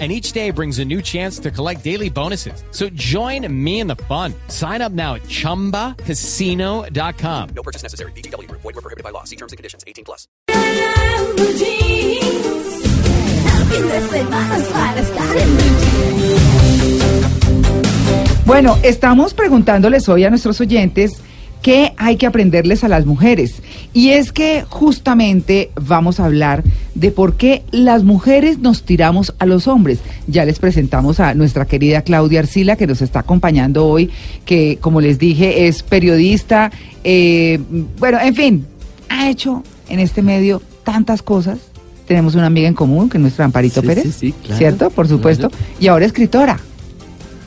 [0.00, 2.64] and each day brings a new chance to collect daily bonuses.
[2.72, 4.34] So join me in the fun.
[4.48, 7.48] Sign up now at ChumbaCasino.com.
[7.54, 8.10] No purchase necessary.
[8.12, 8.50] BGW.
[8.50, 9.22] Void were prohibited by law.
[9.22, 9.84] See terms and conditions.
[9.86, 10.26] 18 plus.
[18.46, 21.20] Bueno, estamos preguntándoles hoy a nuestros oyentes
[21.64, 23.62] qué hay que aprenderles a las mujeres.
[23.94, 26.62] Y es que justamente vamos a hablar
[26.94, 30.00] de por qué las mujeres nos tiramos a los hombres.
[30.26, 34.10] Ya les presentamos a nuestra querida Claudia Arcila, que nos está acompañando hoy,
[34.44, 36.70] que como les dije es periodista.
[37.02, 37.58] eh,
[37.98, 38.66] bueno, en fin,
[39.08, 41.56] ha hecho en este medio tantas cosas.
[42.06, 44.90] Tenemos una amiga en común, que es nuestra Amparito Sí, Pérez, sí, sí, claro, ¿cierto?
[44.90, 45.50] Por supuesto.
[45.80, 46.60] Y ahora escritora.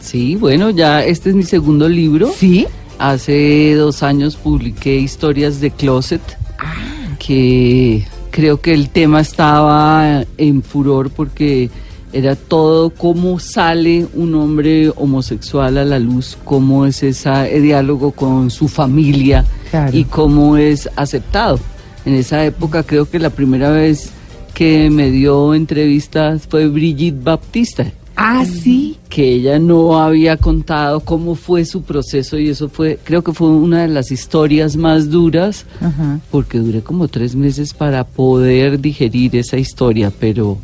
[0.01, 2.31] Sí, bueno, ya este es mi segundo libro.
[2.35, 2.65] ¿Sí?
[2.99, 6.21] Hace dos años publiqué Historias de Closet,
[6.59, 6.73] Ah.
[7.19, 11.69] que creo que el tema estaba en furor porque
[12.13, 18.49] era todo cómo sale un hombre homosexual a la luz, cómo es ese diálogo con
[18.49, 19.95] su familia Claro.
[19.95, 21.59] y cómo es aceptado.
[22.05, 24.09] En esa época creo que la primera vez
[24.53, 27.85] que me dio entrevistas fue Brigitte Baptista
[28.19, 28.97] Ah, sí.
[29.09, 33.47] que ella no había contado cómo fue su proceso y eso fue, creo que fue
[33.47, 36.19] una de las historias más duras, Ajá.
[36.31, 40.57] porque duré como tres meses para poder digerir esa historia, pero,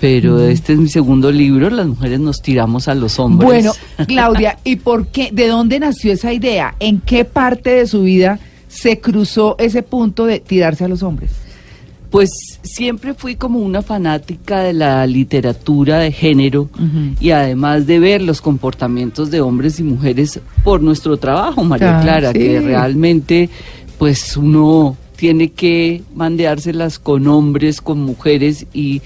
[0.00, 3.46] pero este es mi segundo libro, las mujeres nos tiramos a los hombres.
[3.46, 3.72] Bueno,
[4.06, 5.30] Claudia, ¿y por qué?
[5.32, 6.76] ¿De dónde nació esa idea?
[6.78, 11.32] ¿En qué parte de su vida se cruzó ese punto de tirarse a los hombres?
[12.10, 12.30] Pues
[12.62, 16.70] siempre fui como una fanática de la literatura de género
[17.20, 22.02] y además de ver los comportamientos de hombres y mujeres por nuestro trabajo, María Ah,
[22.02, 22.38] Clara, sí.
[22.38, 23.50] que realmente
[23.98, 29.02] pues uno tiene que mandeárselas con hombres, con mujeres y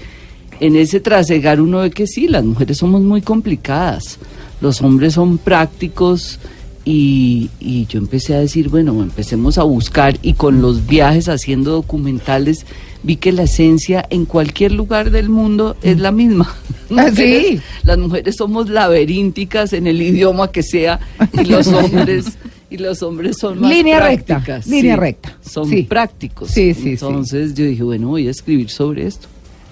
[0.59, 4.19] en ese trasegar uno ve que sí, las mujeres somos muy complicadas,
[4.61, 6.39] los hombres son prácticos
[6.85, 11.71] y, y yo empecé a decir, bueno, empecemos a buscar y con los viajes haciendo
[11.71, 12.65] documentales
[13.03, 16.53] vi que la esencia en cualquier lugar del mundo es la misma.
[16.91, 17.59] Ah, Mujeres- sí.
[17.83, 20.99] Las mujeres somos laberínticas en el idioma que sea
[21.41, 22.37] y los hombres
[22.69, 25.83] y los hombres son más Línea recta, prácticas, línea recta, Son sí.
[25.83, 26.49] prácticos.
[26.51, 26.89] Sí, sí, sí.
[26.91, 29.27] Entonces yo dije, bueno, voy a escribir sobre esto.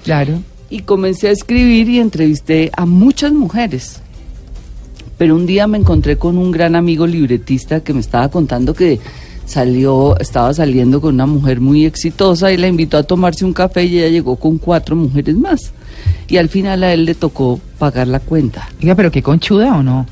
[0.05, 0.41] Claro.
[0.69, 3.99] Y comencé a escribir y entrevisté a muchas mujeres.
[5.17, 8.99] Pero un día me encontré con un gran amigo libretista que me estaba contando que
[9.49, 13.83] salió, estaba saliendo con una mujer muy exitosa y la invitó a tomarse un café
[13.83, 15.71] y ella llegó con cuatro mujeres más.
[16.27, 18.69] Y al final a él le tocó pagar la cuenta.
[18.81, 20.05] Oiga, pero qué conchuda o no.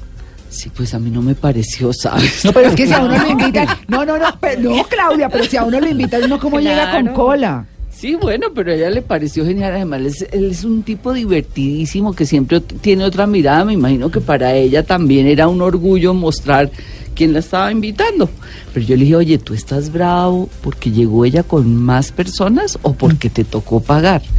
[0.49, 2.43] Sí, pues a mí no me pareció, ¿sabes?
[2.45, 3.67] No, pero es que si a uno lo invitan.
[3.87, 6.91] No, no, no, pero, no, Claudia, pero si a uno lo invitan, uno cómo llega
[6.91, 7.13] con Claro.
[7.15, 7.65] cola.
[7.91, 9.73] Sí, bueno, pero a ella le pareció genial.
[9.73, 13.65] Además, él es, él es un tipo divertidísimo que siempre tiene otra mirada.
[13.65, 16.69] Me imagino que para ella también era un orgullo mostrar
[17.17, 18.29] quién la estaba invitando.
[18.73, 22.94] Pero yo le dije, oye, ¿tú estás bravo porque llegó ella con más personas o
[22.94, 24.22] porque te tocó pagar?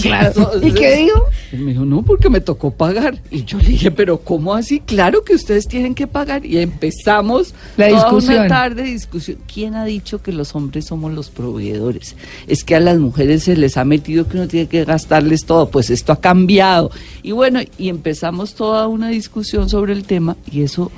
[0.00, 0.52] Claro.
[0.62, 1.26] ¿Y qué digo?
[1.52, 3.20] Él me dijo, no, porque me tocó pagar.
[3.30, 4.80] Y yo le dije, pero ¿cómo así?
[4.80, 6.46] Claro que ustedes tienen que pagar.
[6.46, 8.36] Y empezamos La toda discusión.
[8.38, 9.38] una tarde de discusión.
[9.52, 12.16] ¿Quién ha dicho que los hombres somos los proveedores?
[12.46, 15.68] Es que a las mujeres se les ha metido que uno tiene que gastarles todo.
[15.68, 16.90] Pues esto ha cambiado.
[17.22, 20.90] Y bueno, y empezamos toda una discusión sobre el tema y eso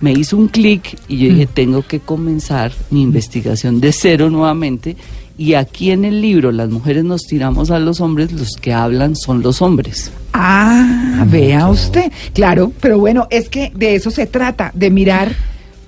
[0.00, 1.32] me hizo un clic y yo Mm.
[1.34, 4.96] dije, tengo que comenzar mi investigación de cero nuevamente.
[5.38, 9.16] Y aquí en el libro, Las mujeres nos tiramos a los hombres, los que hablan
[9.16, 10.10] son los hombres.
[10.34, 12.12] Ah, vea usted.
[12.34, 15.34] Claro, pero bueno, es que de eso se trata, de mirar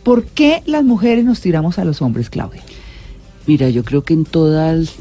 [0.02, 2.62] por qué las mujeres nos tiramos a los hombres, Claudia.
[3.46, 4.94] Mira, yo creo que en todas,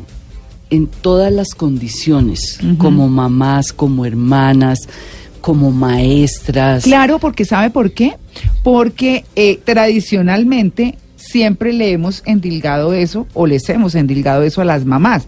[0.70, 4.80] en todas las condiciones, como mamás, como hermanas,
[5.42, 6.84] como maestras.
[6.84, 8.14] Claro, porque ¿sabe por qué?
[8.64, 14.86] Porque eh, tradicionalmente siempre le hemos endilgado eso, o les hemos endilgado eso a las
[14.86, 15.28] mamás.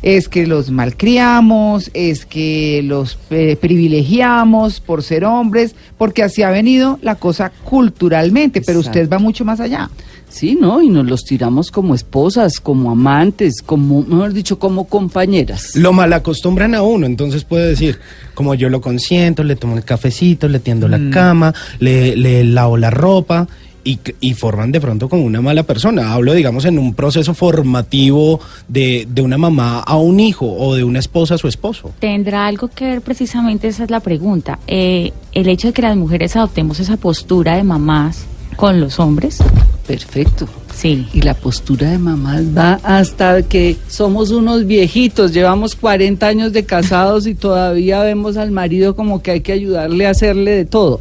[0.00, 6.50] Es que los malcriamos, es que los eh, privilegiamos por ser hombres, porque así ha
[6.50, 9.90] venido la cosa culturalmente, pero usted va mucho más allá.
[10.30, 10.82] Sí, ¿no?
[10.82, 15.74] Y nos los tiramos como esposas, como amantes, como, mejor dicho, como compañeras.
[15.74, 17.98] Lo mal acostumbran a uno, entonces puede decir,
[18.34, 20.90] como yo lo consiento, le tomo el cafecito, le tiendo Mm.
[20.90, 23.48] la cama, le, le lavo la ropa
[23.84, 26.12] y, y forman de pronto como una mala persona.
[26.12, 28.38] Hablo, digamos, en un proceso formativo
[28.68, 31.92] de, de una mamá a un hijo o de una esposa a su esposo.
[32.00, 34.58] Tendrá algo que ver precisamente, esa es la pregunta.
[34.66, 38.26] Eh, el hecho de que las mujeres adoptemos esa postura de mamás
[38.58, 39.38] con los hombres.
[39.86, 40.48] Perfecto.
[40.74, 41.06] Sí.
[41.14, 46.64] Y la postura de mamás va hasta que somos unos viejitos, llevamos 40 años de
[46.64, 51.00] casados y todavía vemos al marido como que hay que ayudarle a hacerle de todo.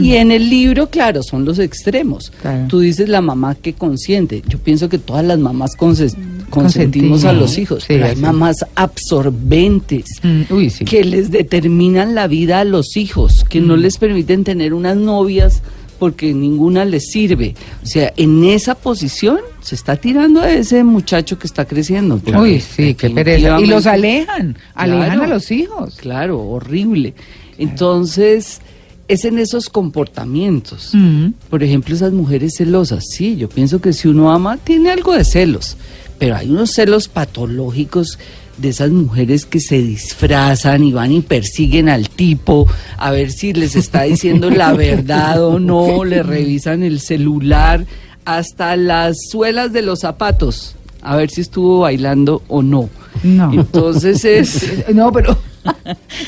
[0.00, 2.30] Y en el libro, claro, son los extremos.
[2.40, 2.66] Claro.
[2.68, 4.40] Tú dices la mamá que consiente.
[4.46, 6.14] Yo pienso que todas las mamás conses-
[6.50, 8.20] consentimos a los hijos, Sí, pero hay sí.
[8.22, 10.84] mamás absorbentes Mm, uy, sí.
[10.84, 15.62] que les determinan la vida a los hijos, que no les permiten tener unas novias
[16.02, 17.54] porque ninguna les sirve.
[17.80, 22.20] O sea, en esa posición se está tirando a ese muchacho que está creciendo.
[22.36, 23.60] Uy, sí, qué pereza.
[23.60, 25.22] Y los alejan, alejan Claro.
[25.22, 25.94] a los hijos.
[26.00, 27.14] Claro, horrible.
[27.56, 28.60] Entonces,
[29.06, 30.90] es en esos comportamientos.
[30.92, 31.34] Mm.
[31.48, 33.04] Por ejemplo, esas mujeres celosas.
[33.08, 35.76] Sí, yo pienso que si uno ama, tiene algo de celos.
[36.18, 38.18] Pero hay unos celos patológicos
[38.62, 42.66] de esas mujeres que se disfrazan y van y persiguen al tipo
[42.96, 47.84] a ver si les está diciendo la verdad o no, le revisan el celular,
[48.24, 52.88] hasta las suelas de los zapatos, a ver si estuvo bailando o no.
[53.24, 53.52] No.
[53.52, 54.84] Entonces es...
[54.94, 55.36] No, pero.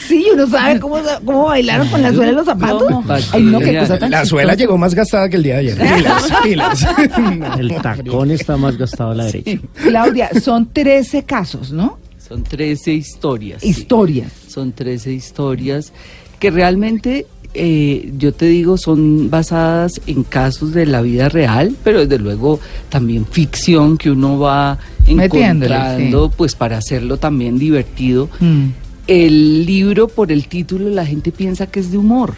[0.07, 2.83] sí, uno sabe cómo, cómo bailaron con la suela de los zapatos.
[2.83, 3.05] ¿Cómo?
[3.33, 5.79] Ay, no, qué cosa tan La suela llegó más gastada que el día de ayer.
[5.79, 6.87] Pilas, pilas.
[7.19, 9.59] No, El tacón está más gastado a la derecha.
[9.75, 11.99] Claudia, son 13 casos, ¿no?
[12.27, 13.63] Son 13 historias.
[13.63, 13.69] sí.
[13.69, 14.33] Historias.
[14.49, 15.93] Son 13 historias
[16.39, 22.01] que realmente, eh, yo te digo, son basadas en casos de la vida real, pero
[22.01, 26.35] desde luego también ficción que uno va encontrando, sí.
[26.37, 28.29] pues para hacerlo también divertido.
[28.41, 28.67] Mm.
[29.07, 32.35] El libro, por el título, la gente piensa que es de humor.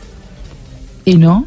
[1.04, 1.46] ¿Y no?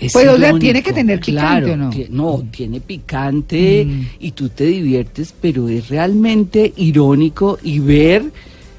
[0.00, 1.90] Es, es Pues, o sea, tiene que tener picante, ¿o no?
[2.10, 4.06] no, tiene picante Mm.
[4.20, 8.24] y tú te diviertes, pero es realmente irónico y ver,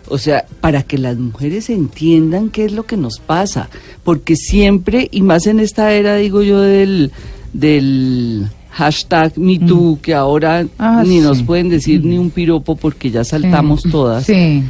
[0.10, 3.70] o sea, para que las mujeres entiendan qué es lo que nos pasa,
[4.04, 7.12] porque siempre, y más en esta era, digo yo, del,
[7.54, 10.70] del hashtag MeToo, que ahora Mm.
[10.80, 13.90] Ah, ni nos pueden decir ni un piropo porque ya saltamos Sí.
[13.92, 14.26] todas.
[14.26, 14.64] Sí.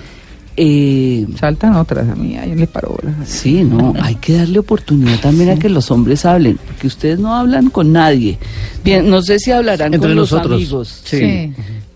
[0.63, 2.37] Eh, Saltan otras a mí,
[2.71, 3.27] paro bolas.
[3.27, 7.33] Sí, no, hay que darle oportunidad también a que los hombres hablen, porque ustedes no
[7.35, 8.37] hablan con nadie.
[8.83, 10.53] Bien, no sé si hablarán Entre con los nosotros.
[10.57, 11.51] amigos, Sí.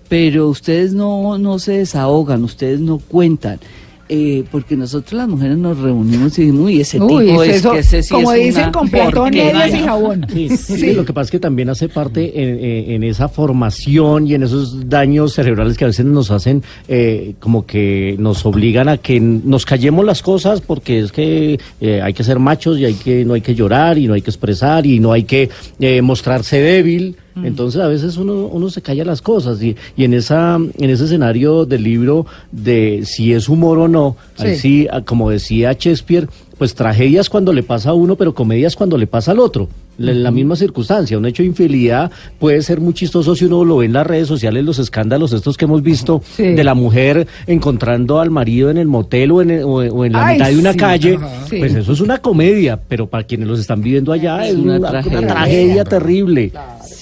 [0.09, 3.59] pero ustedes no, no se desahogan, ustedes no cuentan.
[4.07, 7.55] Eh, porque nosotros las mujeres nos reunimos y decimos, uy, ese Uy, tipo es es
[7.57, 9.45] eso, que ese sí como es dicen, una con platón, porquería".
[9.53, 10.27] medias y jabón.
[10.31, 14.27] Sí, sí, lo que pasa es que también hace parte en, en- en esa formación
[14.27, 18.89] y en esos daños cerebrales que a veces nos hacen, eh, como que nos obligan
[18.89, 22.85] a que nos callemos las cosas porque es que eh, hay que ser machos y
[22.85, 25.49] hay que no hay que llorar y no hay que expresar y no hay que
[25.79, 27.15] eh, mostrarse débil.
[27.43, 31.03] Entonces a veces uno, uno se calla las cosas y, y en esa en ese
[31.05, 34.59] escenario del libro de si es humor o no, ahí Sí.
[34.61, 36.27] sí, ah, como decía Shakespeare,
[36.57, 39.67] pues tragedias cuando le pasa a uno, pero comedias cuando le pasa al otro.
[39.97, 43.63] La- En la misma circunstancia, un hecho de infidelidad puede ser muy chistoso si uno
[43.63, 46.43] lo ve en las redes sociales, los escándalos estos que hemos visto Sí.
[46.43, 50.11] de la mujer encontrando al marido en el motel o en, el- o, o en
[50.13, 50.77] la Ay, mitad de una sí.
[50.77, 51.45] calle, Ajá.
[51.49, 54.77] Pues eso es una comedia, pero para quienes los están viviendo allá Es es una
[54.77, 55.27] una, una tragedia.
[55.27, 55.83] tragedia,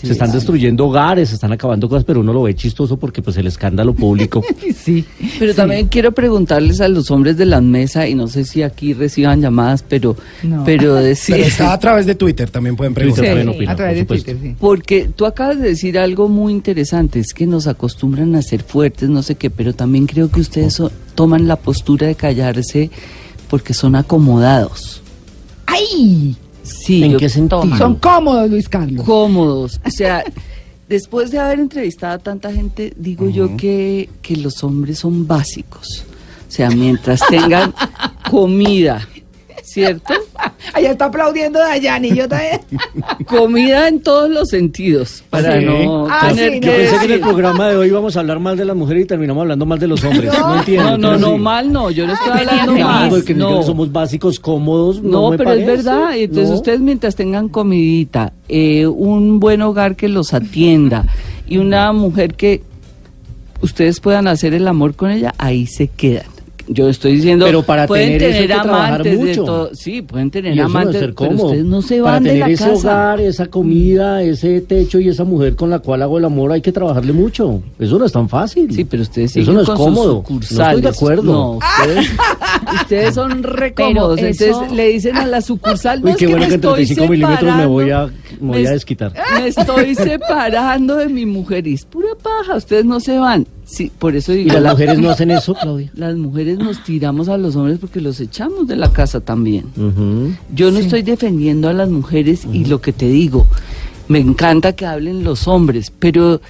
[0.04, 3.38] se están destruyendo hogares, se están acabando cosas, pero uno lo ve chistoso porque pues
[3.38, 4.44] el escándalo público.
[4.76, 5.06] Sí.
[5.40, 8.94] Pero también quiero preguntarles a los hombres de la mesa, y no sé si aquí
[8.94, 10.64] reciban llamadas, pero, No.
[10.66, 11.36] pero decir...
[11.36, 13.24] Pero está a través de Twitter, también pueden preguntar.
[13.26, 14.18] también Sí, opina, a través de por.
[14.18, 14.56] Twitter, sí.
[14.60, 19.08] Porque tú acabas de decir algo muy interesante, es que nos acostumbran a ser fuertes,
[19.10, 22.90] no sé qué, pero también creo que ustedes so- toman la postura de callarse
[23.50, 25.02] porque son acomodados.
[25.66, 26.36] ¡Ay!
[26.64, 27.78] Sí, ¿En yo- qué sentido?
[27.78, 29.06] Son cómodos, Luis Carlos.
[29.06, 29.80] cómodos.
[29.86, 30.24] O sea,
[30.90, 36.06] después de haber entrevistado a tanta gente, digo yo que, que los hombres son básicos.
[36.48, 37.74] O sea, mientras tengan
[38.30, 39.08] comida,
[39.64, 40.14] ¿cierto?
[40.74, 42.60] Allá está aplaudiendo Dayani, yo también.
[43.28, 45.66] Comida en todos los sentidos, para Sí.
[45.66, 46.72] no Ah, tener sí, que no.
[46.74, 49.04] Yo pensé que en el programa de hoy íbamos a hablar mal de las mujeres
[49.04, 50.32] y terminamos hablando mal de los hombres.
[50.38, 50.98] No, entiendo.
[50.98, 52.86] No, no, no, mal no, yo no estoy hablando feliz.
[52.86, 53.10] mal.
[53.10, 53.62] Porque no.
[53.64, 55.02] somos básicos, cómodos.
[55.04, 56.18] No, No, me pero es verdad.
[56.18, 56.56] Entonces No.
[56.56, 61.06] ustedes mientras tengan comidita, eh, un buen hogar que los atienda
[61.48, 62.64] y una mujer que
[63.62, 66.26] ustedes puedan hacer el amor con ella, ahí se quedan.
[66.68, 69.44] Yo estoy diciendo, Pero para pueden tener eso hay que trabajar amantes de mucho.
[69.44, 72.54] todo, sí, pueden tener no amantes, pero ustedes no se Para van de tener la
[72.54, 72.74] ese casa.
[72.76, 76.62] hogar, esa comida, ese techo y esa mujer con la cual hago el amor hay
[76.62, 77.62] que trabajarle mucho.
[77.80, 78.72] Eso no es tan fácil.
[78.74, 80.24] Sí, pero ustedes Eso no es cómodo.
[80.30, 81.24] No estoy de acuerdo.
[81.34, 82.10] No, ustedes,
[82.82, 84.20] ustedes son re Pero cómodos.
[84.20, 86.54] eso- Entonces le dicen a la sucursal, no Uy, es qué que bueno me que
[86.56, 88.10] en estoy 35 milímetros me voy a,
[88.44, 89.14] me voy a es- desquitar.
[89.34, 93.48] Me estoy separando de mi mujer y es pura paja, ustedes no se van.
[93.66, 95.90] Sí, por eso ¿Y digo, las la- mujeres no hacen eso, Claudia?
[95.96, 99.66] las mujeres nos tiramos a los hombres porque los echamos de la casa también.
[100.54, 103.48] Yo no estoy defendiendo a las mujeres y lo que te digo,
[104.08, 106.42] me encanta que hablen los hombres, pero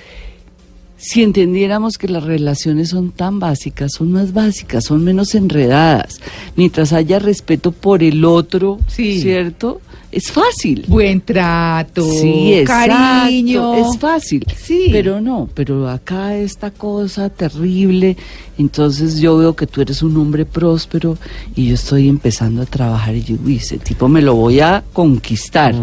[1.05, 6.21] si entendiéramos que las relaciones son tan básicas, son más básicas, son menos enredadas,
[6.55, 9.19] mientras haya respeto por el otro, Sí.
[9.19, 9.81] ¿cierto?
[10.13, 10.85] Es fácil.
[10.87, 13.73] Buen trato, Sí, exacto, cariño.
[13.73, 14.45] Es fácil.
[14.55, 14.89] Sí.
[14.91, 18.15] Pero no, pero acá esta cosa terrible.
[18.59, 21.17] Entonces yo veo que tú eres un hombre próspero
[21.55, 24.83] y yo estoy empezando a trabajar y yo, uy, ese tipo me lo voy a
[24.93, 25.75] conquistar.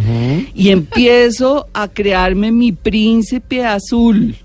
[0.54, 4.36] Y empiezo a crearme mi príncipe azul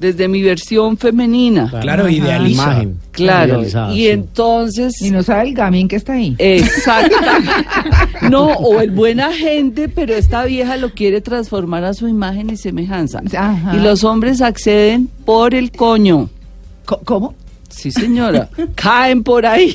[0.00, 1.68] desde mi versión femenina.
[1.80, 2.62] Claro, idealiza.
[2.64, 2.98] Imagen.
[3.10, 3.54] Claro.
[3.54, 4.08] Idealizada, Y sí.
[4.08, 5.02] entonces...
[5.02, 6.34] Y no sabe el gamín que está ahí.
[6.38, 7.16] Exacto.
[8.30, 12.56] No, o el buena gente, pero esta vieja lo quiere transformar a su imagen y
[12.56, 13.22] semejanza.
[13.36, 13.76] Ajá.
[13.76, 16.28] Y los hombres acceden por el coño.
[16.84, 17.34] Co- ¿Cómo?
[17.68, 18.48] Sí, señora.
[18.74, 19.74] Caen por ahí.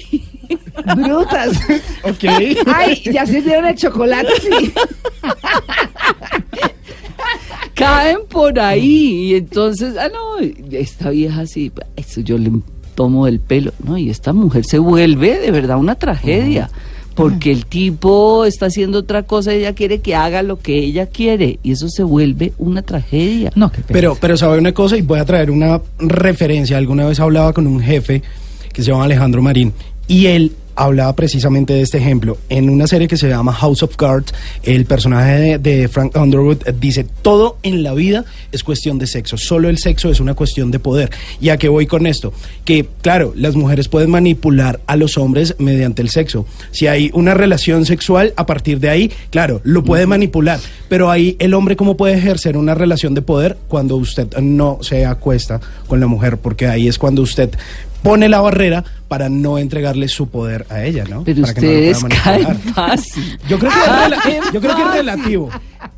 [0.96, 1.58] Brutas.
[2.04, 2.26] Ok.
[2.68, 4.74] Ay, ya sirvieron el chocolate, sí.
[7.84, 9.32] Caen por ahí.
[9.32, 12.52] Y entonces, ah, no, esta vieja sí, eso yo le
[12.96, 13.72] tomo del pelo.
[13.84, 16.70] No, y esta mujer se vuelve de verdad una tragedia.
[17.16, 21.06] Porque el tipo está haciendo otra cosa y ella quiere que haga lo que ella
[21.06, 21.60] quiere.
[21.62, 23.52] Y eso se vuelve una tragedia.
[23.56, 23.82] No, qué.
[23.88, 26.78] Pero, pero sabe una cosa y voy a traer una referencia.
[26.78, 28.24] Alguna vez hablaba con un jefe
[28.72, 29.74] que se llama Alejandro Marín
[30.08, 32.38] y él hablaba precisamente de este ejemplo.
[32.50, 36.64] En una serie que se llama House of Cards, el personaje de, de Frank Underwood
[36.80, 40.72] dice, todo en la vida es cuestión de sexo, solo el sexo es una cuestión
[40.72, 41.12] de poder.
[41.40, 42.34] ¿Y a qué voy con esto?
[42.66, 46.46] Que, claro, las mujeres pueden manipular a los hombres mediante el sexo.
[46.72, 50.60] Si hay una relación sexual, a partir de ahí, claro, lo puede manipular.
[50.90, 55.06] Pero ahí el hombre, ¿cómo puede ejercer una relación de poder cuando usted no se
[55.06, 56.38] acuesta con la mujer?
[56.38, 57.52] Porque ahí es cuando usted
[58.04, 61.24] pone la barrera para no entregarle su poder a ella, ¿no?
[61.24, 63.40] Pero para que no lo pueda ustedes caen fácil.
[63.50, 64.94] Yo creo que es Caen rela- yo creo que es fácil.
[64.94, 65.50] relativo.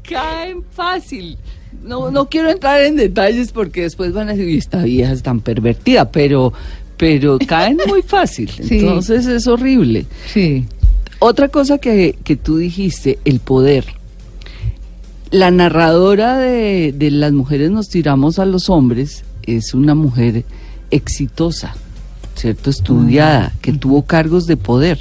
[0.08, 1.38] Caen fácil.
[1.84, 5.22] No, no quiero entrar en detalles porque después van a decir, "Uy, esta vieja es
[5.24, 6.52] tan pervertida, pero,
[6.98, 8.50] pero caen muy fácil.
[8.64, 8.80] Sí.
[8.80, 10.06] Entonces es horrible.
[10.34, 10.66] Sí.
[11.20, 13.86] Otra cosa que, que tú dijiste, el poder.
[15.32, 20.44] La narradora de, de Las mujeres nos tiramos a los hombres es una mujer
[20.92, 21.76] exitosa,
[22.36, 22.70] ¿cierto?
[22.70, 25.00] Estudiada, que tuvo cargos de poder.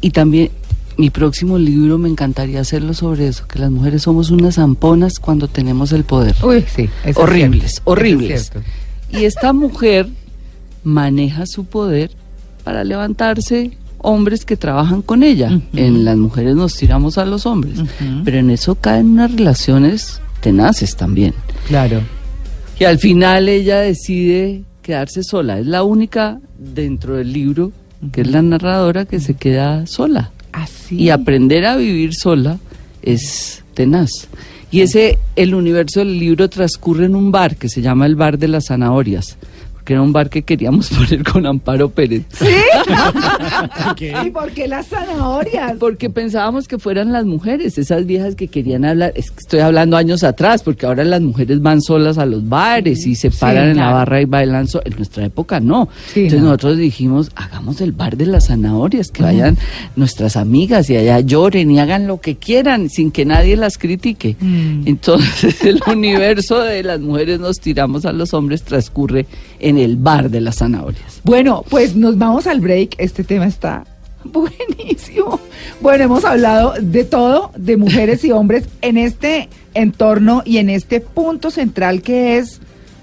[0.00, 0.50] Y también
[0.96, 5.48] mi próximo libro me encantaría hacerlo sobre eso, que las mujeres somos unas zamponas cuando
[5.48, 6.36] tenemos el poder.
[6.42, 6.88] Uy, sí.
[7.04, 8.30] eso horribles, horribles.
[8.30, 8.70] Eso es cierto.
[9.18, 10.08] Y esta mujer
[10.84, 12.10] maneja su poder
[12.64, 15.60] para levantarse hombres que trabajan con ella.
[15.72, 17.80] En las mujeres nos tiramos a los hombres,
[18.24, 21.34] pero en eso caen unas relaciones tenaces también.
[21.66, 22.00] Claro.
[22.78, 25.58] Y al final ella decide quedarse sola.
[25.58, 27.72] Es la única dentro del libro,
[28.12, 30.30] que es la narradora, que se queda sola.
[30.52, 30.96] Así.
[30.96, 32.58] Y aprender a vivir sola
[33.02, 34.28] es tenaz.
[34.70, 38.38] Y ese, el universo del libro transcurre en un bar que se llama el Bar
[38.38, 39.36] de las Zanahorias,
[39.90, 42.22] porque era un bar que queríamos poner con Amparo Pérez.
[44.24, 45.78] ¿Y por qué las zanahorias?
[45.80, 49.96] Porque pensábamos que fueran las mujeres, esas viejas que querían hablar, es que estoy hablando
[49.96, 53.78] años atrás, porque ahora las mujeres van solas a los bares y se paran en
[53.78, 54.86] la barra y bailan solas.
[54.86, 55.88] En nuestra época no.
[56.12, 56.46] Sí, Entonces no.
[56.46, 59.58] nosotros dijimos, hagamos el bar de las zanahorias, que vayan
[59.96, 64.36] nuestras amigas y allá lloren y hagan lo que quieran sin que nadie las critique.
[64.38, 64.82] Mm.
[64.86, 69.26] Entonces el universo de las mujeres nos tiramos a los hombres transcurre
[69.58, 71.20] en el bar de las zanahorias.
[71.24, 72.94] Bueno, pues nos vamos al break.
[72.98, 73.84] Este tema está
[74.24, 75.40] buenísimo.
[75.80, 81.00] Bueno, hemos hablado de todo, de mujeres y hombres, en este entorno y en este
[81.00, 82.60] punto central que es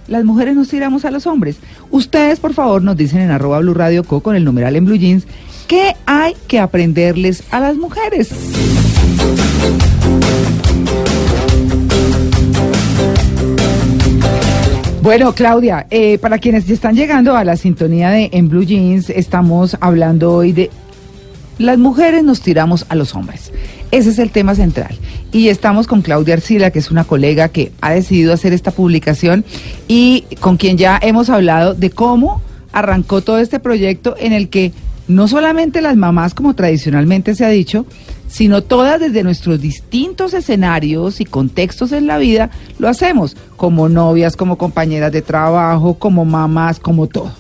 [0.08, 1.58] las mujeres nos tiramos a los hombres.
[1.92, 4.98] Ustedes, por favor, nos dicen en arroba Blue Radio Co con el numeral en Blue
[4.98, 5.26] Jeans,
[5.68, 8.30] ¿qué hay que aprenderles a las mujeres?
[15.08, 19.78] Bueno, Claudia, eh, para quienes están llegando a la sintonía de En Blue Jeans, estamos
[19.80, 20.70] hablando hoy de
[21.60, 23.54] las mujeres nos tiramos a los hombres.
[23.92, 24.94] Ese es el tema central.
[25.32, 29.46] Y estamos con Claudia Arcila, que es una colega que ha decidido hacer esta publicación
[29.88, 32.42] y con quien ya hemos hablado de cómo
[32.74, 34.74] arrancó todo este proyecto en el que
[35.08, 37.86] no solamente las mamás, como tradicionalmente se ha dicho,
[38.28, 44.36] sino todas desde nuestros distintos escenarios y contextos en la vida lo hacemos, como novias,
[44.36, 47.32] como compañeras de trabajo, como mamás, como todo.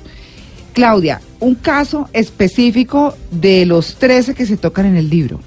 [0.74, 5.39] Claudia, un caso específico de los 13 que se tocan en el libro.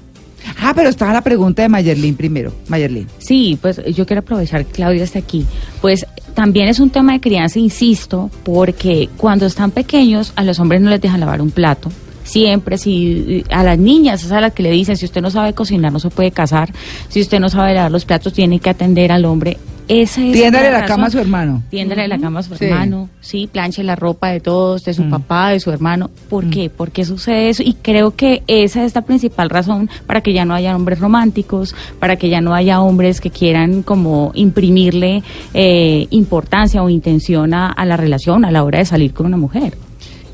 [0.59, 2.53] Ah, pero estaba la pregunta de Mayerlin primero.
[2.67, 3.07] Mayerlin.
[3.19, 5.45] Sí, pues yo quiero aprovechar que Claudia está aquí.
[5.81, 10.81] Pues también es un tema de crianza, insisto, porque cuando están pequeños a los hombres
[10.81, 11.91] no les dejan lavar un plato.
[12.23, 15.53] Siempre, si a las niñas es a las que le dicen, si usted no sabe
[15.53, 16.71] cocinar no se puede casar,
[17.09, 19.57] si usted no sabe lavar los platos tiene que atender al hombre.
[19.87, 21.63] Esa es Tiéndale la la cama a su hermano.
[21.69, 22.65] Tiéndale la cama a su Sí.
[22.65, 25.09] hermano, sí, planche la ropa de todos, de su Mm.
[25.09, 26.09] papá, de su hermano.
[26.29, 26.69] ¿Por qué?
[26.69, 27.61] ¿Por qué sucede eso?
[27.63, 31.75] Y creo que esa es la principal razón para que ya no haya hombres románticos,
[31.99, 35.23] para que ya no haya hombres que quieran como imprimirle
[35.53, 39.37] eh, importancia o intención a, a la relación a la hora de salir con una
[39.37, 39.73] mujer.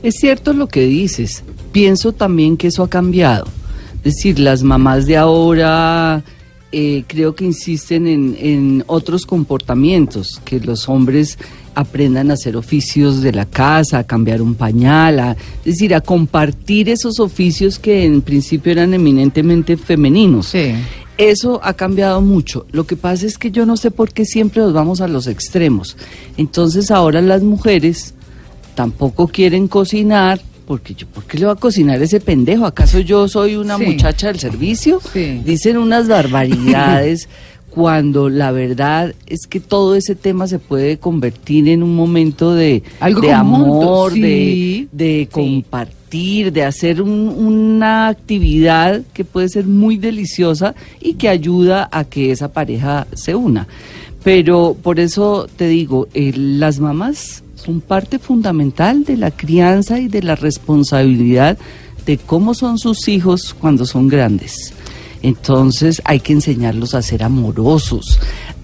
[0.04, 1.44] Es cierto lo que dices.
[1.78, 3.46] Pienso también que eso ha cambiado.
[4.04, 6.24] Es decir, las mamás de ahora
[6.72, 11.38] eh, creo que insisten en, en otros comportamientos, que los hombres
[11.76, 16.02] aprendan a hacer oficios de la casa, a cambiar un pañal, a- es decir, a
[16.02, 20.48] compartir esos oficios que en principio eran eminentemente femeninos.
[20.48, 20.72] Sí.
[21.20, 22.66] Eso ha cambiado mucho.
[22.72, 25.28] Lo que pasa es que yo no sé por qué siempre nos vamos a los
[25.28, 25.96] extremos.
[26.38, 28.16] Entonces ahora las mujeres
[28.74, 32.66] tampoco quieren cocinar, porque yo, ¿por qué le va a cocinar ese pendejo?
[32.66, 33.86] ¿Acaso yo soy una Sí.
[33.86, 35.00] muchacha del servicio?
[35.14, 35.42] Sí.
[35.46, 37.30] Dicen unas barbaridades
[37.70, 42.84] cuando la verdad es que todo ese tema se puede convertir en un momento de,
[43.00, 44.88] Algo de amor, sí.
[44.92, 51.30] de, de compartir, de hacer un- una actividad que puede ser muy deliciosa y que
[51.30, 53.68] ayuda a que esa pareja se una.
[54.24, 60.08] Pero por eso te digo, eh, las mamás son parte fundamental de la crianza y
[60.08, 61.58] de la responsabilidad
[62.06, 64.74] de cómo son sus hijos cuando son grandes.
[65.24, 68.20] Entonces hay que enseñarlos a ser amorosos,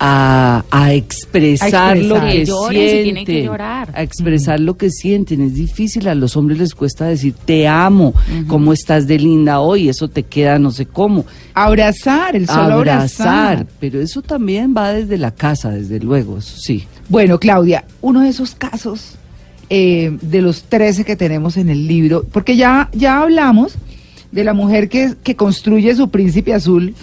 [0.06, 2.30] a, a expresar, A lo expresar.
[2.32, 3.92] que Que lloren si sienten, tienen que llorar.
[3.96, 5.42] a expresar lo que sienten.
[5.42, 8.14] Es difícil, a los hombres les cuesta decir te amo,
[8.48, 11.26] cómo estás de linda hoy, eso te queda no sé cómo.
[11.54, 13.66] Abrazar, el solo abrazar.
[13.80, 16.86] pero eso también va desde la casa, desde luego, eso sí.
[17.08, 19.16] Bueno, Claudia, uno de esos casos
[19.70, 23.76] eh, de los 13 que tenemos en el libro, porque ya, ya hablamos
[24.34, 26.94] de la mujer que, que construye su príncipe azul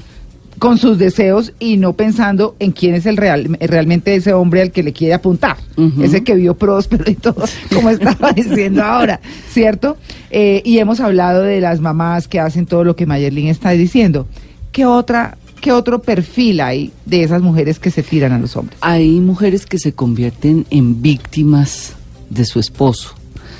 [0.61, 4.70] con sus deseos y no pensando en quién es el real, realmente ese hombre al
[4.73, 5.57] que le quiere apuntar,
[6.03, 7.42] ese que vio próspero y todo,
[7.75, 9.20] como estaba diciendo ahora,
[9.51, 9.96] ¿cierto?
[10.31, 14.29] Eh, y hemos hablado de las mamás que hacen todo lo que Mayerlin está diciendo.
[14.70, 18.79] ¿Qué otra, qué otro perfil hay de esas mujeres que se tiran a los hombres?
[18.83, 21.94] Hay mujeres que se convierten en víctimas
[22.29, 23.14] de su esposo.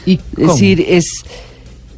[0.05, 0.53] ¿Y Es cómo?
[0.53, 1.25] decir, es,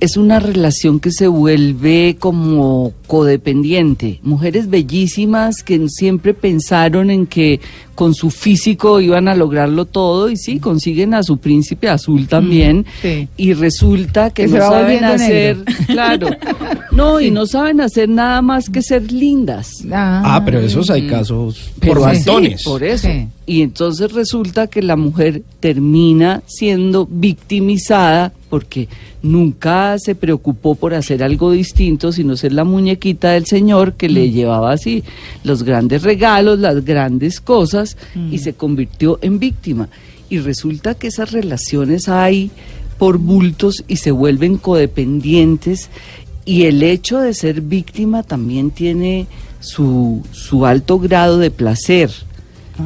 [0.02, 4.18] es una relación que se vuelve como codependiente.
[4.24, 7.60] Mujeres bellísimas que siempre pensaron en que
[7.94, 12.78] con su físico iban a lograrlo todo y sí, consiguen a su príncipe azul también.
[12.78, 13.28] Mm, sí.
[13.36, 16.30] Y resulta que, no saben hacer, claro,
[16.90, 17.26] no, Sí.
[17.26, 19.84] y no saben hacer nada más que ser lindas.
[19.92, 22.64] Ah, pero esos hay casos Pero por sí, montones.
[22.64, 23.06] por eso.
[23.06, 23.28] Sí.
[23.46, 28.86] Y entonces resulta que la mujer termina siendo victimizada porque
[29.22, 34.30] nunca se preocupó por hacer algo distinto, sino ser la muñequita del Señor que le
[34.30, 35.04] llevaba así
[35.42, 37.96] los grandes regalos, las grandes cosas,
[38.30, 39.88] y se convirtió en víctima.
[40.28, 42.50] Y resulta que esas relaciones hay
[42.98, 45.88] por bultos y se vuelven codependientes
[46.44, 49.28] y el hecho de ser víctima también tiene
[49.60, 52.10] su, su alto grado de placer.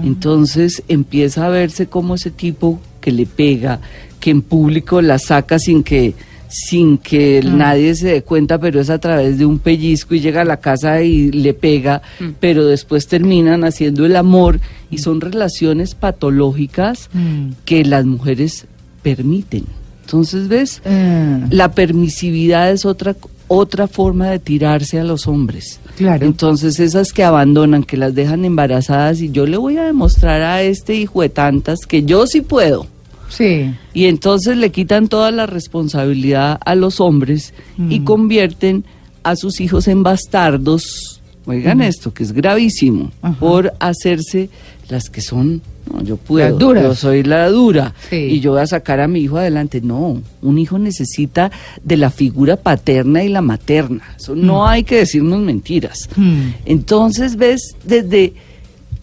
[0.05, 3.79] Entonces empieza a verse como ese tipo que le pega,
[4.19, 6.13] que en público la saca sin que
[6.49, 10.41] sin que nadie se dé cuenta, pero es a través de un pellizco y llega
[10.43, 12.03] a la casa y le pega,
[12.41, 14.59] pero después terminan haciendo el amor
[14.91, 17.51] y son relaciones patológicas Mm.
[17.65, 18.67] que las mujeres
[19.03, 19.65] permiten.
[20.05, 20.83] Entonces, ¿ves?
[20.85, 23.15] Eh, La permisividad es otra
[23.49, 25.79] otra forma de tirarse a los hombres.
[25.97, 26.27] Claro.
[26.27, 30.63] Entonces esas que abandonan, que las dejan embarazadas y yo le voy a demostrar a
[30.63, 32.89] este hijo de tantas que yo sí puedo.
[33.29, 33.75] Sí.
[33.95, 38.05] Y entonces le quitan toda la responsabilidad a los hombres y Mm.
[38.05, 38.85] convierten
[39.23, 41.21] a sus hijos en bastardos.
[41.47, 43.27] Oigan esto, que es gravísimo, Mm.
[43.27, 43.39] Ajá.
[43.39, 44.51] por hacerse
[44.89, 45.63] las que son,
[45.93, 48.17] no, yo puedo, yo soy la dura Sí.
[48.17, 49.81] y yo voy a sacar a mi hijo adelante.
[49.81, 51.51] No, un hijo necesita
[51.85, 54.03] de la figura paterna y la materna.
[54.17, 54.67] Eso no Mm.
[54.69, 56.09] hay que decirnos mentiras.
[56.17, 56.51] Mm.
[56.67, 58.33] Entonces, ves, desde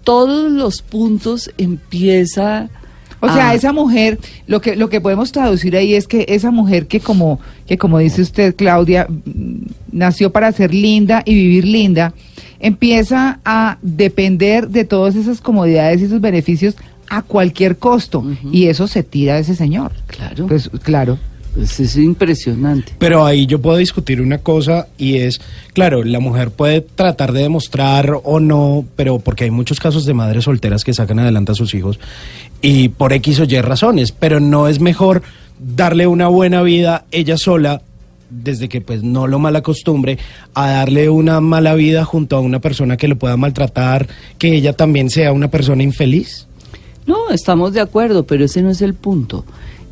[0.03, 2.69] todos los puntos empieza
[3.23, 6.51] O sea, a- esa mujer, lo que lo que podemos traducir ahí es que esa
[6.51, 11.65] mujer que como que como dice usted, Claudia, mm, nació para ser linda y vivir
[11.65, 12.13] linda,
[12.59, 16.75] empieza a depender de todas esas comodidades y esos beneficios
[17.09, 19.91] a cualquier costo y eso se tira de ese señor.
[20.07, 20.47] Claro.
[20.47, 21.17] Pues claro.
[21.53, 22.93] Pues es impresionante.
[22.97, 25.39] Pero ahí yo puedo discutir una cosa y es,
[25.73, 30.15] claro, la mujer puede tratar de demostrar o no, pero porque hay muchos casos de
[30.15, 31.99] madres solteras que sacan adelante a sus hijos
[32.61, 35.21] y por X o Y razones, pero no es mejor
[35.59, 37.81] darle una buena vida ella sola
[38.29, 40.17] desde que pues no lo mala costumbre
[40.55, 44.07] a darle una mala vida junto a una persona que lo pueda maltratar,
[44.39, 46.47] que ella también sea una persona infeliz.
[47.05, 49.45] No, estamos de acuerdo, pero ese no es el punto.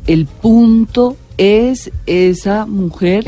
[0.06, 3.24] El punto es esa mujer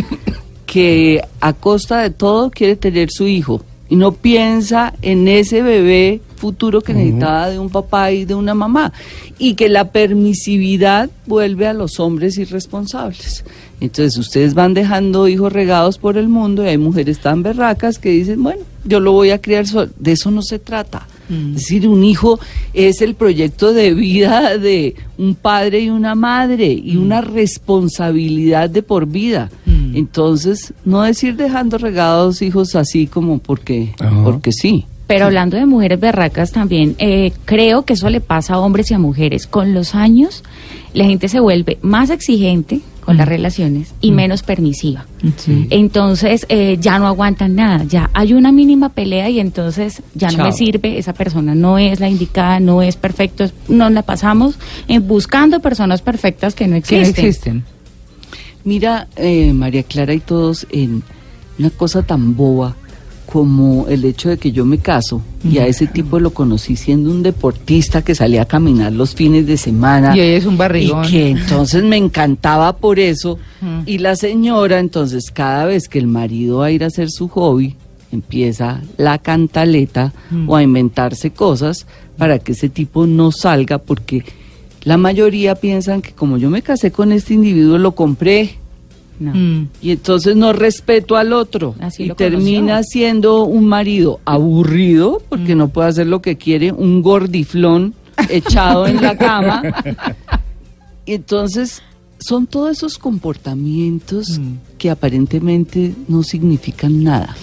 [0.66, 6.20] que a costa de todo quiere tener su hijo y no piensa en ese bebé
[6.36, 8.92] futuro que necesitaba de un papá y de una mamá
[9.38, 13.44] y que la permisividad vuelve a los hombres irresponsables.
[13.80, 18.10] Entonces ustedes van dejando hijos regados por el mundo y hay mujeres tan berracas que
[18.10, 19.90] dicen, bueno, yo lo voy a criar solo.
[19.98, 21.06] De eso no se trata.
[21.28, 22.38] Es decir, un hijo
[22.74, 28.82] es el proyecto de vida de un padre y una madre y una responsabilidad de
[28.82, 29.50] por vida.
[29.64, 29.96] Mm.
[29.96, 34.22] Entonces, no decir dejando regados hijos así como porque, Ajá.
[34.24, 34.84] porque sí.
[35.06, 38.94] Pero hablando de mujeres berracas también, eh, creo que eso le pasa a hombres y
[38.94, 39.46] a mujeres.
[39.46, 40.42] Con los años,
[40.94, 45.06] la gente se vuelve más exigente con las relaciones y menos permisiva.
[45.70, 50.44] Entonces, eh, ya no aguantan nada, ya hay una mínima pelea y entonces ya no
[50.44, 53.50] me sirve, esa persona no es la indicada, no es perfecto.
[53.68, 57.24] Nos la pasamos eh, buscando personas perfectas que no Que no existen.
[57.26, 57.64] existen.
[58.64, 61.02] Mira, eh, María Clara y todos, en
[61.58, 62.74] una cosa tan boba
[63.35, 67.11] como el hecho de que yo me caso y a ese tipo lo conocí siendo
[67.11, 70.16] un deportista que salía a caminar los fines de semana.
[70.16, 71.05] Y hoy es un barrigón.
[71.05, 73.40] Y que entonces me encantaba por eso.
[73.87, 77.27] Y la señora, entonces, cada vez que el marido va a ir a hacer su
[77.27, 77.75] hobby,
[78.12, 80.12] empieza la cantaleta
[80.47, 84.25] o a inventarse cosas para que ese tipo no salga, porque
[84.85, 88.59] la mayoría piensan que como yo me casé con este individuo, lo compré.
[89.20, 89.33] No.
[89.35, 89.68] Mm.
[89.81, 91.74] Y entonces no respeto al otro.
[91.81, 92.90] Así y termina conoció.
[92.90, 95.29] siendo un marido aburrido, Mm.
[95.29, 97.94] porque no puede hacer lo que quiere, un gordiflón
[98.29, 99.62] echado en la cama.
[101.07, 101.83] Y entonces
[102.18, 104.55] son todos esos comportamientos Mm.
[104.79, 107.37] que aparentemente no significan nada,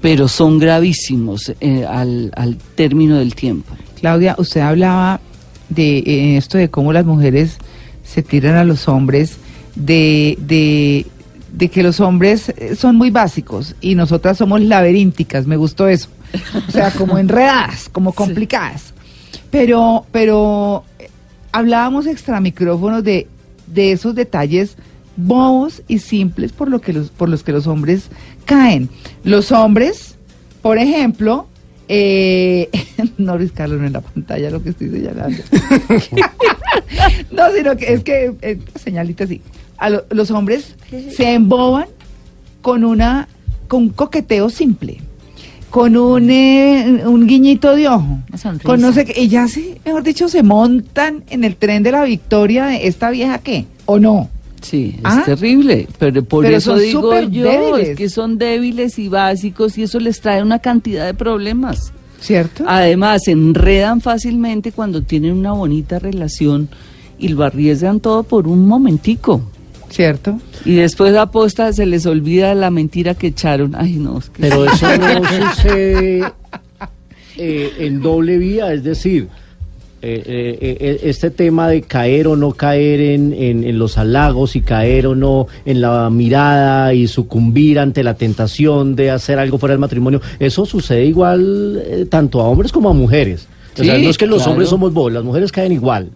[0.00, 3.74] pero son gravísimos eh, al, al término del tiempo.
[4.00, 5.20] Claudia, usted hablaba
[5.70, 7.56] de eh, esto de cómo las mujeres
[8.04, 9.38] se tiran a los hombres,
[9.74, 11.06] de, de,
[11.52, 16.08] de que los hombres eh, son muy básicos y nosotras somos laberínticas, me gustó eso.
[16.68, 18.94] O sea, como enredadas, como complicadas.
[19.50, 21.10] Pero, pero eh,
[21.52, 23.28] hablábamos extra micrófonos de,
[23.66, 24.76] de esos detalles
[25.16, 28.08] bobos y simples por, lo que los, por los que los hombres
[28.44, 28.88] caen.
[29.24, 30.16] Los hombres,
[30.62, 31.48] por ejemplo,
[31.88, 32.70] eh,
[33.18, 35.42] no Carlos no en la pantalla lo que estoy señalando.
[37.30, 39.42] no, sino que es que, eh, señalita así.
[39.82, 40.76] A lo- los hombres
[41.10, 41.86] se emboban
[42.60, 43.28] con una
[43.68, 44.98] con un coqueteo simple,
[45.70, 48.18] con un, eh, un guiñito de ojo,
[48.62, 51.90] con no sé qué, y ya se, mejor dicho, se montan en el tren de
[51.92, 54.28] la victoria de esta vieja qué, o no.
[54.60, 55.22] Sí, es Ah.
[55.24, 57.88] terrible, pero por Pero eso digo yo, débiles.
[57.88, 61.92] es que son débiles y básicos y eso les trae una cantidad de problemas.
[62.20, 62.62] ¿Cierto?
[62.68, 66.68] Además, se enredan fácilmente cuando tienen una bonita relación
[67.18, 69.40] y lo arriesgan todo por un momentico.
[69.92, 70.40] ¿Cierto?
[70.64, 73.74] Y después a posta se les olvida la mentira que echaron.
[73.76, 76.24] Ay, no, es que Pero eso no sucede
[77.36, 79.28] eh, en doble vía, es decir,
[80.04, 84.56] eh, eh, eh, este tema de caer o no caer en, en- en los halagos
[84.56, 89.58] y caer o no en la mirada y sucumbir ante la tentación de hacer algo
[89.58, 93.46] fuera del matrimonio, eso sucede igual eh, tanto a hombres como a mujeres.
[93.78, 94.50] o sea, no es que los claro.
[94.52, 96.08] hombres somos vos, las mujeres caen igual.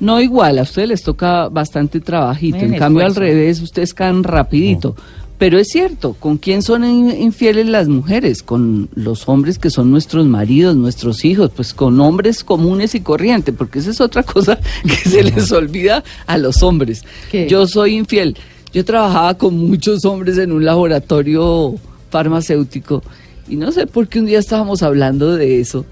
[0.00, 4.22] No igual, a ustedes les toca bastante trabajito, Buen en cambio al revés, ustedes caen
[4.24, 4.94] rapidito.
[5.38, 8.42] Pero es cierto, ¿con quién son in- infieles las mujeres?
[8.42, 13.54] Con los hombres que son nuestros maridos, nuestros hijos, pues con hombres comunes y corrientes,
[13.56, 17.04] porque esa es otra cosa que se les olvida a los hombres.
[17.30, 17.46] ¿Qué?
[17.48, 18.36] Yo soy infiel.
[18.74, 21.74] Yo trabajaba con muchos hombres en un laboratorio
[22.10, 23.02] farmacéutico
[23.48, 25.86] y no sé por qué un día estábamos hablando de eso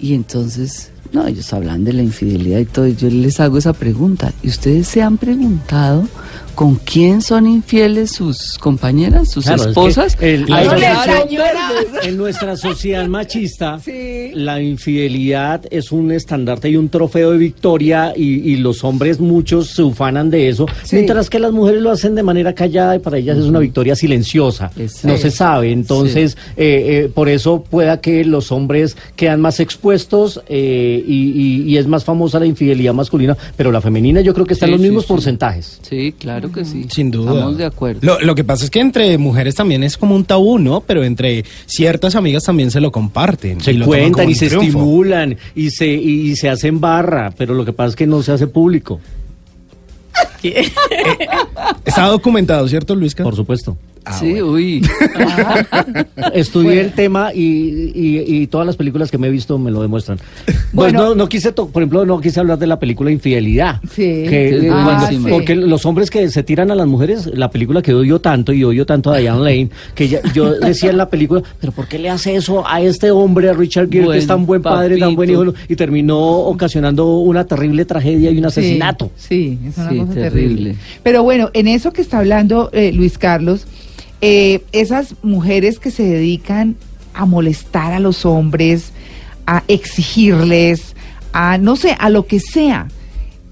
[0.00, 4.32] y entonces, no, ellos hablan de la infidelidad y todo, yo les hago esa pregunta.
[4.42, 6.06] ¿Y ustedes se han preguntado
[6.56, 10.16] ¿Con quién son infieles sus compañeras, sus Claro, es que esposas?
[10.22, 11.26] el- la-
[12.02, 14.30] En nuestra sociedad machista, Sí.
[14.32, 19.68] la infidelidad es un estandarte y un trofeo de victoria y, y los hombres muchos
[19.68, 20.96] se ufanan de eso, Sí.
[20.96, 23.94] mientras que las mujeres lo hacen de manera callada y para ellas es una victoria
[23.94, 24.70] silenciosa.
[24.78, 25.08] Exacto.
[25.08, 30.40] No se sabe, entonces eh, eh, por eso pueda que los hombres quedan más expuestos
[30.48, 34.46] eh, y, y- y es más famosa la infidelidad masculina, pero la femenina yo creo
[34.46, 35.80] que está en los mismos porcentajes.
[35.82, 36.86] Sí, claro que sí.
[36.90, 37.32] Sin duda.
[37.32, 38.00] Estamos de acuerdo.
[38.02, 40.80] Lo, lo que pasa es que entre mujeres también es como un tabú, ¿no?
[40.80, 43.60] Pero entre ciertas amigas también se lo comparten.
[43.60, 44.66] Se y cuentan y se triunfo.
[44.66, 48.22] estimulan y se, y, y se hacen barra, pero lo que pasa es que no
[48.22, 49.00] se hace público,
[51.84, 53.22] Está documentado, ¿cierto, Luisca?
[53.24, 53.76] por supuesto.
[54.08, 54.46] Ah, sí, bueno.
[54.52, 54.82] uy.
[56.34, 59.82] Estudié el tema y, y- y todas las películas que me he visto me lo
[59.82, 60.18] demuestran.
[60.46, 61.00] Pues Bueno.
[61.08, 63.80] no, no quise, to- por ejemplo, no quise hablar de la película Infidelidad.
[63.90, 64.02] Sí.
[64.04, 65.28] Que, Que es eh, cuando- buenísima.
[65.30, 68.62] Porque los hombres que se tiran a las mujeres, la película que odio tanto y
[68.64, 71.98] odio tanto a Diane Lane, que ya- yo decía en la película, pero ¿por qué
[71.98, 75.14] le hace eso a este hombre, a Richard Gere, que es tan buen padre, tan
[75.14, 79.10] buen hijo, y terminó ocasionando una terrible tragedia y un asesinato?
[79.16, 80.30] Sí, sí, es una Sí, cosa terrible.
[80.30, 80.76] terrible.
[81.02, 83.66] Pero bueno, en eso que está hablando eh, Luis Carlos,
[84.20, 86.76] eh, esas mujeres que se dedican
[87.14, 88.92] a molestar a los hombres,
[89.46, 90.94] a exigirles,
[91.32, 92.88] a no sé, a lo que sea,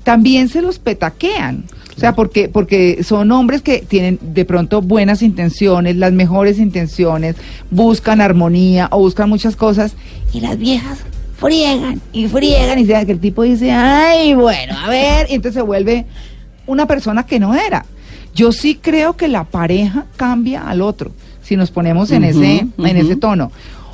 [0.03, 1.65] también se los petaquean.
[1.97, 7.37] O sea, porque, porque son hombres que tienen de pronto buenas intenciones, las mejores intenciones,
[7.71, 9.95] buscan armonía o buscan muchas cosas,
[10.33, 10.99] y las viejas
[11.37, 15.63] friegan y friegan, y que el tipo dice, ay, bueno, a ver, y entonces se
[15.63, 16.07] vuelve
[16.67, 17.85] una persona que no era.
[18.35, 22.97] Yo sí creo que la pareja cambia al otro, si nos ponemos en, ese, en
[22.97, 23.53] ese tono.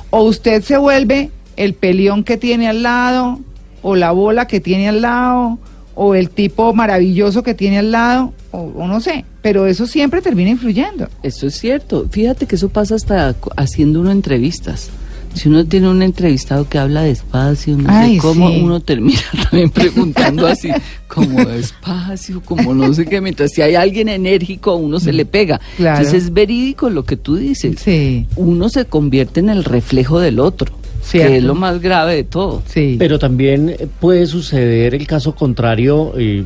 [0.09, 3.39] O usted se vuelve el peleón que tiene al lado,
[3.81, 5.59] o la bola que tiene al lado,
[5.93, 10.21] o el tipo maravilloso que tiene al lado, o, o no sé, pero eso siempre
[10.21, 11.07] termina influyendo.
[11.21, 12.07] Eso es cierto.
[12.09, 14.89] Fíjate que eso pasa hasta haciendo uno entrevistas.
[15.33, 18.61] Si uno tiene un entrevistado que habla despacio, no Ay, sé cómo, sí.
[18.63, 20.69] uno termina también preguntando así,
[21.07, 23.21] como despacio, como no sé qué.
[23.21, 25.59] Mientras si hay alguien enérgico, a uno se le pega.
[25.77, 25.97] Claro.
[25.99, 27.77] Entonces es verídico lo que tú dices.
[27.79, 31.29] Sí, Uno se convierte en el reflejo del otro, Cierto.
[31.29, 32.61] que es lo más grave de todo.
[32.67, 32.95] sí.
[32.99, 36.43] Pero también puede suceder el caso contrario eh,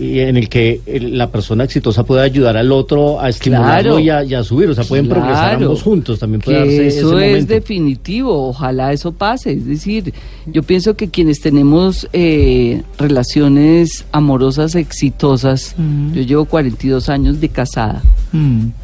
[0.00, 3.98] y en el que la persona exitosa puede ayudar al otro a estimularlo Claro.
[3.98, 4.68] y, a, y a subir.
[4.70, 6.18] O sea, pueden progresar ambos juntos.
[6.20, 9.52] También puede darse ese eso es definitivo, ojalá eso pase.
[9.52, 10.12] Es decir,
[10.46, 16.12] yo pienso que quienes tenemos eh, relaciones amorosas exitosas, Mm.
[16.14, 18.02] yo llevo 42 años de casada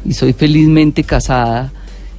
[0.05, 1.71] y soy felizmente casada,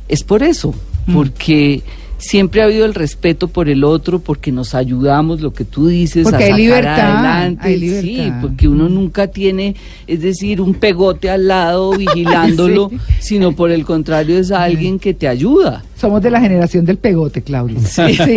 [0.08, 0.74] es por eso,
[1.12, 1.82] porque
[2.20, 6.22] siempre ha habido el respeto por el otro, porque nos ayudamos, lo que tú dices,
[6.24, 7.66] Porque a hay sacar libertad, adelante.
[7.68, 8.40] hay Sí, libertad.
[8.42, 9.74] porque uno nunca tiene,
[10.06, 12.98] es decir, un pegote al lado vigilándolo, Sí.
[13.20, 15.82] sino por el contrario es alguien que te ayuda.
[15.96, 17.80] Somos de la generación del pegote, Claudia.
[17.80, 18.36] Sí, sí.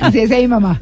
[0.00, 0.80] Así decía mi mamá.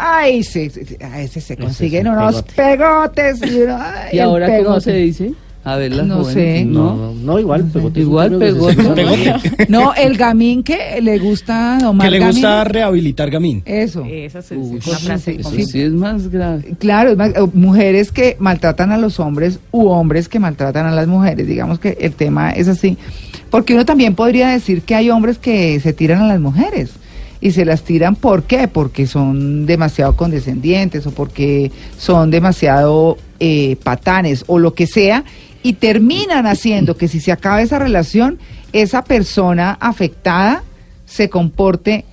[0.00, 3.40] Ay, sí, sí, sí, a ese se consiguen un unos pegotes.
[3.42, 5.32] Y, uno, ay, ¿Y ahora cómo se dice?
[5.70, 6.64] A ver, las No jóvenes, sé.
[6.64, 7.64] No, no, no, igual.
[7.64, 8.76] pegote un Igual pegote.
[9.68, 9.80] ¿no?
[9.82, 12.34] No, el gamín que le gusta Omar Que le Gamín.
[12.34, 13.62] gusta rehabilitar Gamín.
[13.66, 14.04] Eso.
[14.08, 15.36] Esa es Uy, una frase.
[15.40, 15.64] eso sí.
[15.66, 16.74] sí es más grave.
[16.78, 20.90] Claro, es más, eh, mujeres que maltratan a los hombres u hombres que maltratan a
[20.92, 21.46] las mujeres.
[21.46, 22.96] Digamos que el tema es así.
[23.50, 26.90] Porque uno también podría decir que hay hombres que se tiran a las mujeres.
[27.40, 28.66] Y se las tiran, ¿por qué?
[28.66, 35.22] Porque son demasiado condescendientes o porque son demasiado eh, patanes o lo que sea.
[35.62, 38.38] Y terminan haciendo que si se acaba esa relación,
[38.72, 40.62] esa persona afectada
[41.06, 42.04] se comporte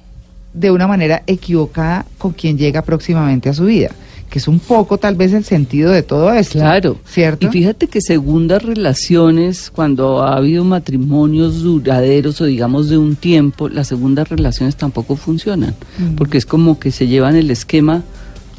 [0.54, 3.92] de una manera equivocada con quien llega próximamente a su vida,
[4.30, 6.60] que es un poco tal vez el sentido de todo esto.
[6.60, 6.98] Claro.
[7.06, 7.46] ¿Cierto?
[7.46, 13.68] Y fíjate que segundas relaciones, cuando ha habido matrimonios duraderos o digamos de un tiempo,
[13.68, 16.16] las segundas relaciones tampoco funcionan, Mm.
[16.16, 18.04] porque es como que se llevan el esquema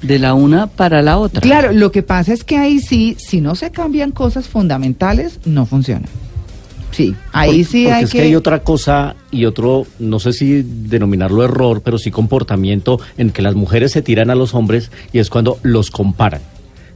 [0.02, 1.40] de la una para la otra.
[1.40, 5.66] Claro, lo que pasa es que ahí sí, si no se cambian cosas fundamentales, no
[5.66, 6.06] funciona.
[6.92, 8.18] Sí, ahí Por- sí porque hay es que...
[8.18, 13.30] que hay otra cosa y otro, no sé si denominarlo error, pero sí comportamiento en
[13.30, 16.40] que las mujeres se tiran a los hombres y es cuando los comparan.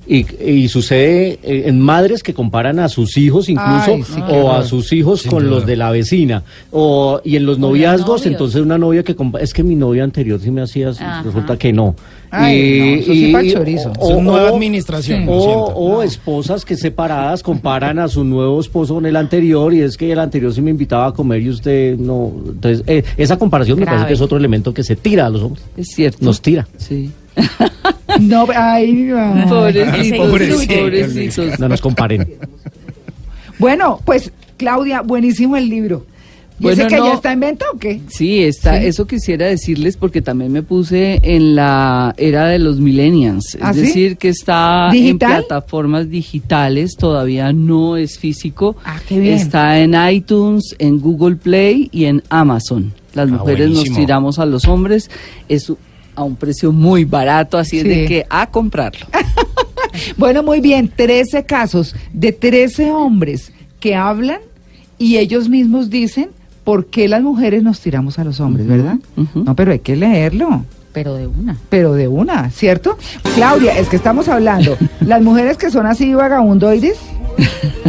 [0.06, 4.32] Y, y sucede eh, en madres que comparan a sus hijos incluso Ay, sí, qué
[4.40, 8.32] o a sus hijos con los de la vecina o y en los noviazgos novia.
[8.32, 11.22] entonces una novia que es que mi novia anterior sí me hacía Ajá.
[11.22, 11.94] resulta que no
[12.30, 13.92] Ay, no, eso sí pa'l chorizo.
[13.92, 15.64] Es nueva administración, o, siento.
[15.66, 20.12] o esposas que separadas comparan a su nuevo esposo con el anterior y es que
[20.12, 22.32] el anterior sí me invitaba a comer y usted no.
[22.46, 25.42] Entonces, eh, esa comparación me parece que es otro elemento que se tira a los
[25.42, 25.64] hombres.
[25.76, 26.18] Es cierto.
[26.24, 26.66] Nos tira.
[26.76, 27.10] Sí.
[28.20, 29.44] No, ay, ay.
[29.48, 31.60] Pobrecitos, Pobrecito, pobrecitos.
[31.60, 32.28] No nos comparen.
[33.58, 36.04] Bueno, pues Claudia, buenísimo el libro.
[36.60, 37.06] ¿Y Bueno, ese que no.
[37.06, 38.00] ya está en venta o qué?
[38.08, 38.86] Sí, está, Sí.
[38.86, 43.72] eso quisiera decirles porque también me puse en la era de los millennials, es ¿Ah,
[43.72, 43.80] sí?
[43.80, 45.30] decir, que está ¿Digital?
[45.32, 48.76] en plataformas digitales, todavía no es físico.
[48.84, 49.34] Ah, qué bien.
[49.34, 52.92] Está en iTunes, en Google Play y en Amazon.
[53.14, 55.10] Las Ah, mujeres nos tiramos a los hombres,
[55.48, 55.72] es
[56.14, 57.88] a un precio muy barato, así es Sí.
[57.88, 59.06] de que a comprarlo.
[60.16, 64.38] Bueno, muy bien, 13 casos de 13 hombres que hablan
[64.98, 66.28] y ellos mismos dicen
[66.70, 68.94] por qué las mujeres nos tiramos a los hombres, ¿verdad?
[69.34, 70.64] No, pero hay que leerlo.
[70.92, 71.56] Pero de una.
[71.68, 72.96] Pero de una, ¿cierto?
[73.34, 76.96] Claudia, es que estamos hablando, las mujeres que son así vagabundoides,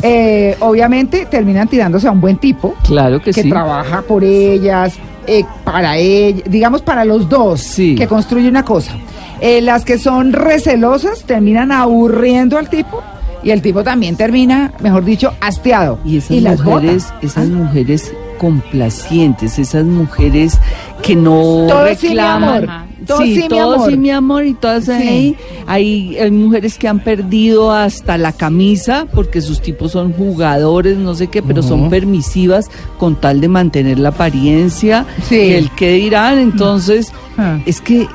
[0.01, 3.49] eh, obviamente terminan tirándose a un buen tipo Claro que, que sí.
[3.49, 4.95] trabaja por ellas,
[5.27, 7.93] eh, para ellas, digamos para los dos, Sí.
[7.93, 8.93] que construye una cosa.
[9.41, 13.03] Eh, las que son recelosas terminan aburriendo al tipo
[13.43, 15.99] y el tipo también termina, mejor dicho, hastiado.
[16.05, 20.59] Y esas las mujeres, esas mujeres complacientes, esas mujeres
[21.01, 22.90] que no Todo sí, mi reclaman.
[23.07, 23.89] Todo sí, mi todo amor.
[23.91, 24.91] sí, mi amor, y todas Sí.
[24.91, 25.35] ahí.
[25.67, 31.13] Hay, hay mujeres que han perdido hasta la camisa porque sus tipos son jugadores, no
[31.15, 35.05] sé qué, pero son permisivas con tal de mantener la apariencia.
[35.27, 35.35] Sí.
[35.35, 37.59] Y el que dirán, entonces, Ah.
[37.65, 38.07] es que eh,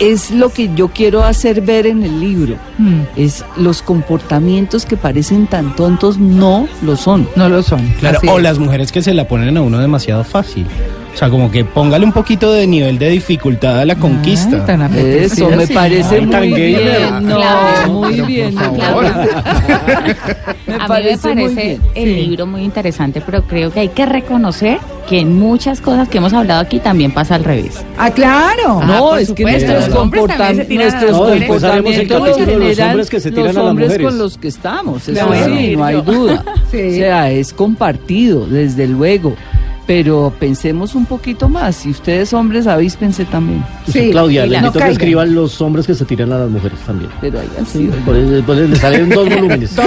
[0.00, 2.56] es lo que yo quiero hacer ver en el libro.
[2.78, 7.28] Mm, Es los comportamientos que parecen tan tontos no lo son.
[7.36, 7.86] no lo son.
[8.00, 8.42] Claro, así o es.
[8.42, 10.66] las mujeres que se la ponen a uno demasiado fácil.
[11.14, 14.64] O sea, como que póngale un poquito de nivel de dificultad a la conquista.
[14.64, 17.28] Apetecido, Eso me parece Ay, muy bien.
[17.28, 17.92] No, Claro.
[17.92, 18.54] muy bien.
[18.54, 19.04] favor.
[19.04, 19.34] parece-
[20.66, 21.80] me a mí me parece muy bien.
[21.94, 26.18] el libro muy interesante, pero creo que hay que reconocer que en muchas cosas que
[26.18, 27.84] hemos hablado aquí también pasa al revés.
[27.98, 28.80] Ah, claro.
[28.82, 31.10] Ah, No, es que nuestros, comportam- nuestros.
[31.12, 32.38] No, comportamientos los
[32.78, 34.06] hombres que se tiran los a las hombres mujeres.
[34.06, 35.08] con los que estamos.
[35.08, 35.56] Eso Claro.
[35.56, 36.44] sí, no hay duda.
[36.70, 36.88] Sí.
[36.88, 39.34] O sea, es compartido, desde luego.
[39.86, 41.84] Pero pensemos un poquito más.
[41.86, 43.64] Y ustedes hombres avíspense también.
[43.86, 44.10] Sí.
[44.10, 44.92] Claudia, le invito no a que caigan.
[44.92, 47.10] escriban los hombres que se tiran a las mujeres también.
[47.20, 47.94] Pero hayan sido.
[48.04, 49.70] Por eso, después le salen dos volúmenes.
[49.70, 49.78] Sí.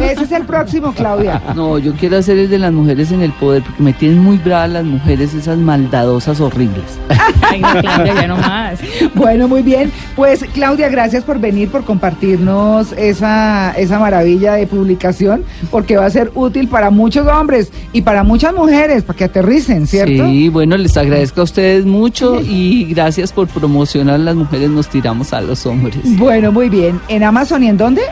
[0.00, 1.42] Ese es el próximo, Claudia.
[1.54, 4.38] No, yo quiero hacer el de las mujeres en el poder, porque me tienen muy
[4.38, 6.84] bravas las mujeres, esas maldadosas horribles.
[7.42, 8.78] Ay, no, Claudia, ya no más.
[9.14, 9.92] Bueno, muy bien.
[10.16, 16.10] Pues Claudia, gracias por venir, por compartirnos esa, esa maravilla de publicación, porque va a
[16.10, 18.54] ser útil para muchos hombres y para muchas
[18.94, 20.26] mujeres, para que aterricen, ¿cierto?
[20.26, 25.32] Sí, bueno, les agradezco a ustedes mucho y gracias por promocionar Las mujeres nos tiramos
[25.32, 25.98] a los hombres.
[26.18, 27.00] Bueno, muy bien.
[27.08, 28.02] ¿En Amazon y en dónde?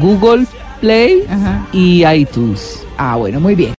[0.00, 0.46] Google
[0.80, 1.66] Play Ajá.
[1.72, 2.84] y iTunes.
[2.98, 3.74] Ah, bueno, muy bien.